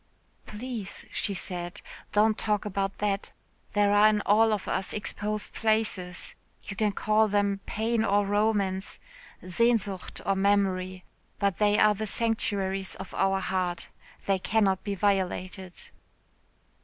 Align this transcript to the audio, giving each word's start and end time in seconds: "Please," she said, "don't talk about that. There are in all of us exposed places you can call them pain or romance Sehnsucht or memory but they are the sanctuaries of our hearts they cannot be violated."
"Please," 0.47 1.05
she 1.11 1.35
said, 1.35 1.79
"don't 2.11 2.35
talk 2.35 2.65
about 2.65 2.97
that. 2.97 3.31
There 3.73 3.93
are 3.93 4.07
in 4.07 4.21
all 4.21 4.51
of 4.51 4.67
us 4.67 4.93
exposed 4.93 5.53
places 5.53 6.33
you 6.63 6.75
can 6.75 6.91
call 6.91 7.27
them 7.27 7.59
pain 7.67 8.03
or 8.03 8.25
romance 8.25 8.97
Sehnsucht 9.47 10.19
or 10.25 10.35
memory 10.35 11.03
but 11.37 11.59
they 11.59 11.77
are 11.77 11.93
the 11.93 12.07
sanctuaries 12.07 12.95
of 12.95 13.13
our 13.13 13.39
hearts 13.41 13.89
they 14.25 14.39
cannot 14.39 14.83
be 14.83 14.95
violated." 14.95 15.91